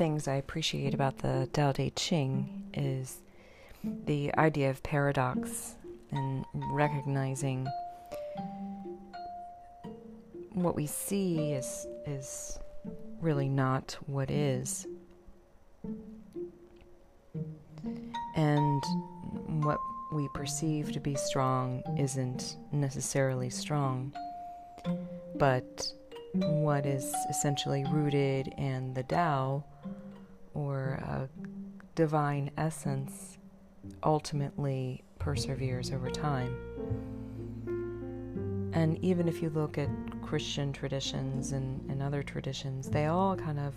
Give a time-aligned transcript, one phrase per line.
[0.00, 3.18] things I appreciate about the Tao Te Ching is
[3.84, 5.74] the idea of paradox
[6.10, 6.42] and
[6.72, 7.68] recognizing
[10.54, 12.58] what we see is is
[13.20, 14.86] really not what is.
[18.36, 18.82] And
[19.62, 19.80] what
[20.14, 24.14] we perceive to be strong isn't necessarily strong,
[25.34, 25.92] but
[26.32, 29.64] what is essentially rooted in the Tao
[30.54, 31.28] or a
[31.94, 33.38] divine essence
[34.02, 36.56] ultimately perseveres over time.
[38.72, 39.88] And even if you look at
[40.22, 43.74] Christian traditions and, and other traditions, they all kind of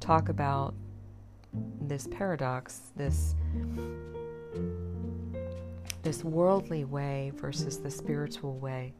[0.00, 0.74] talk about
[1.80, 3.34] this paradox, this
[6.02, 8.94] this worldly way versus the spiritual way.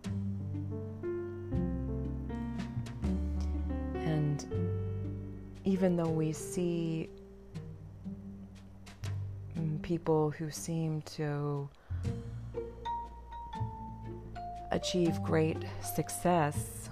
[5.65, 7.09] Even though we see
[9.59, 11.69] mm, people who seem to
[14.71, 16.89] achieve great success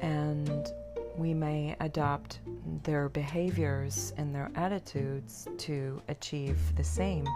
[0.00, 0.72] and
[1.16, 2.40] we may adopt
[2.82, 7.26] their behaviors and their attitudes to achieve the same.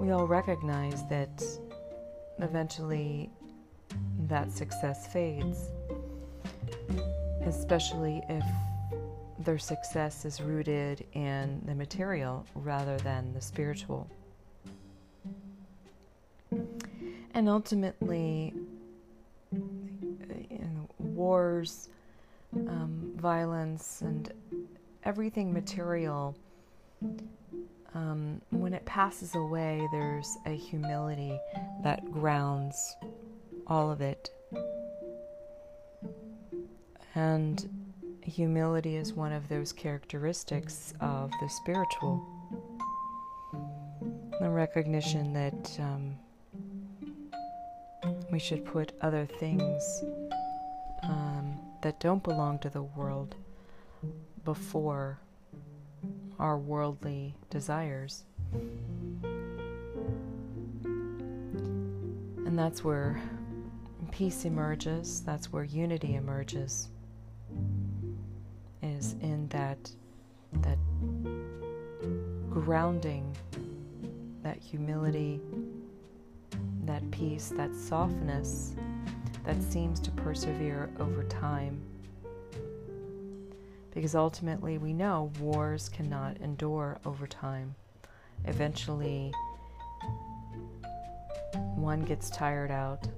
[0.00, 1.44] We all recognize that
[2.38, 3.30] eventually
[4.26, 5.70] that success fades,
[7.44, 8.44] especially if
[9.46, 14.10] their success is rooted in the material rather than the spiritual.
[17.32, 18.52] And ultimately,
[19.52, 21.88] you know, wars,
[22.54, 24.32] um, violence, and
[25.04, 26.36] everything material,
[27.94, 31.38] um, when it passes away, there's a humility
[31.84, 32.96] that grounds
[33.68, 34.28] all of it.
[37.14, 37.75] And
[38.26, 42.26] humility is one of those characteristics of the spiritual.
[44.40, 46.16] The recognition that um,
[48.32, 50.04] we should put other things
[51.04, 53.36] um, that don't belong to the world
[54.44, 55.18] before
[56.38, 58.24] our worldly desires.
[62.44, 63.20] And that's where
[64.10, 66.88] peace emerges, that's where unity emerges
[68.96, 69.90] is in that
[70.62, 70.78] that
[72.50, 73.36] grounding,
[74.42, 75.40] that humility,
[76.84, 78.74] that peace, that softness
[79.44, 81.80] that seems to persevere over time.
[83.92, 87.74] Because ultimately, we know wars cannot endure over time.
[88.44, 89.32] Eventually,
[91.74, 93.08] one gets tired out,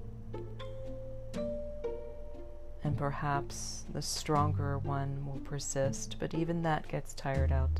[2.84, 7.70] and perhaps the stronger one will persist, but even that gets tired out.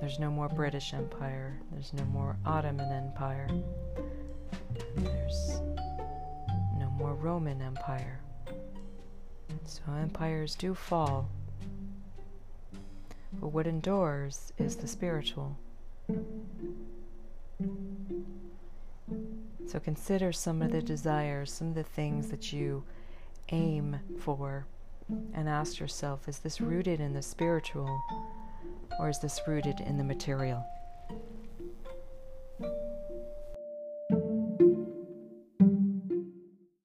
[0.00, 3.48] There's no more British Empire, there's no more Ottoman Empire,
[4.96, 5.60] there's
[6.78, 8.20] no more Roman Empire.
[9.64, 11.28] So empires do fall.
[13.40, 15.56] But what endures is the spiritual.
[19.66, 20.86] So consider some of the mm-hmm.
[20.86, 22.84] desires, some of the things that you
[23.50, 24.66] aim for,
[25.34, 28.00] and ask yourself is this rooted in the spiritual
[28.98, 30.64] or is this rooted in the material?